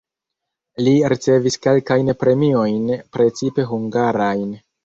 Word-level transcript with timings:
Li 0.85 0.93
ricevis 1.13 1.59
kelkajn 1.67 2.09
premiojn 2.23 2.91
(precipe 3.19 3.71
hungarajn). 3.75 4.53